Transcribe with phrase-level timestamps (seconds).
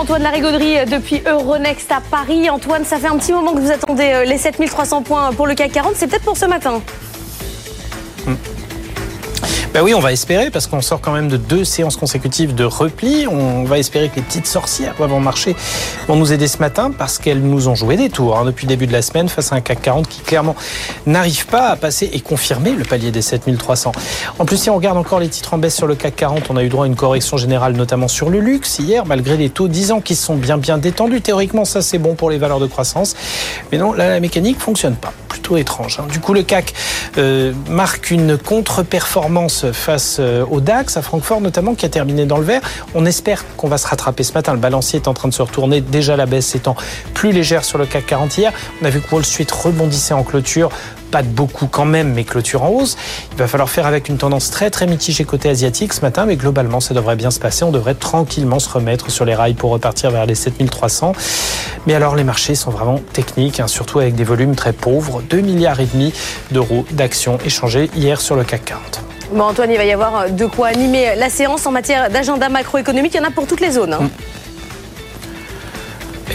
[0.00, 2.48] Antoine Larigauderie depuis Euronext à Paris.
[2.48, 5.72] Antoine, ça fait un petit moment que vous attendez les 7300 points pour le CAC
[5.72, 5.92] 40.
[5.94, 6.80] C'est peut-être pour ce matin
[9.72, 12.64] ben oui, on va espérer, parce qu'on sort quand même de deux séances consécutives de
[12.64, 13.28] repli.
[13.28, 15.54] On va espérer que les petites sorcières vont marcher,
[16.08, 18.70] vont nous aider ce matin, parce qu'elles nous ont joué des tours hein, depuis le
[18.70, 20.56] début de la semaine face à un CAC 40 qui clairement
[21.06, 23.92] n'arrive pas à passer et confirmer le palier des 7300.
[24.40, 26.56] En plus, si on regarde encore les titres en baisse sur le CAC 40, on
[26.56, 29.68] a eu droit à une correction générale, notamment sur le luxe hier, malgré les taux
[29.68, 31.20] 10 ans qui sont bien bien détendus.
[31.20, 33.14] Théoriquement, ça c'est bon pour les valeurs de croissance.
[33.70, 35.12] Mais non, là, la mécanique fonctionne pas.
[35.28, 36.00] Plutôt étrange.
[36.00, 36.06] Hein.
[36.10, 36.74] Du coup, le CAC
[37.18, 42.38] euh, marque une contre-performance face euh, au DAX, à Francfort notamment, qui a terminé dans
[42.38, 42.62] le vert.
[42.94, 44.52] On espère qu'on va se rattraper ce matin.
[44.52, 45.80] Le balancier est en train de se retourner.
[45.80, 46.76] Déjà la baisse étant
[47.14, 48.52] plus légère sur le CAC 40 hier.
[48.82, 50.70] On a vu que Wall Street rebondissait en clôture
[51.10, 52.96] pas de beaucoup quand même, mais clôture en hausse.
[53.32, 56.36] Il va falloir faire avec une tendance très très mitigée côté asiatique ce matin, mais
[56.36, 57.64] globalement ça devrait bien se passer.
[57.64, 61.12] On devrait tranquillement se remettre sur les rails pour repartir vers les 7300.
[61.86, 65.22] Mais alors les marchés sont vraiment techniques, hein, surtout avec des volumes très pauvres.
[65.28, 66.12] 2 milliards et demi
[66.50, 69.09] d'euros d'actions échangées hier sur le CAC 40.
[69.32, 73.14] Bon, Antoine, il va y avoir de quoi animer la séance en matière d'agenda macroéconomique.
[73.14, 73.92] Il y en a pour toutes les zones.
[73.92, 74.02] Hein.
[74.02, 74.10] Mm.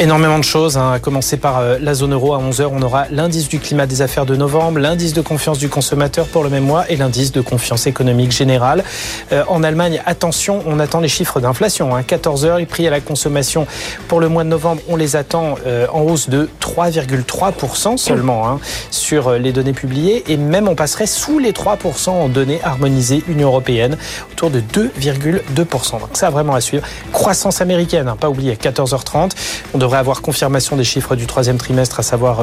[0.00, 2.34] Énormément de choses, hein, à commencer par euh, la zone euro.
[2.34, 5.68] À 11h, on aura l'indice du climat des affaires de novembre, l'indice de confiance du
[5.68, 8.82] consommateur pour le même mois et l'indice de confiance économique générale.
[9.30, 11.94] Euh, en Allemagne, attention, on attend les chiffres d'inflation.
[11.94, 12.02] Hein.
[12.02, 13.68] 14h, les prix à la consommation
[14.08, 18.58] pour le mois de novembre, on les attend euh, en hausse de 3,3% seulement hein,
[18.90, 20.24] sur les données publiées.
[20.26, 23.96] Et même, on passerait sous les 3% en données harmonisées Union européenne,
[24.32, 26.00] autour de 2,2%.
[26.00, 26.84] Donc ça, vraiment à suivre.
[27.12, 29.30] Croissance américaine, hein, pas oublier, à 14h30.
[29.72, 32.40] On devrait avoir confirmation des chiffres du troisième trimestre, à savoir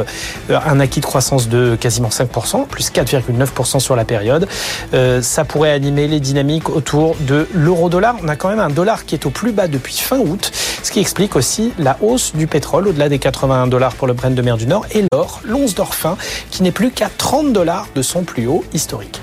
[0.50, 4.48] euh, un acquis de croissance de quasiment 5%, plus 4,9% sur la période.
[4.94, 8.16] Euh, ça pourrait animer les dynamiques autour de l'euro-dollar.
[8.24, 10.52] On a quand même un dollar qui est au plus bas depuis fin août,
[10.84, 14.36] ce qui explique aussi la hausse du pétrole au-delà des 81 dollars pour le Brent
[14.36, 16.18] de mer du Nord et l'or, l'once d'or fin,
[16.52, 19.22] qui n'est plus qu'à 30 dollars de son plus haut historique.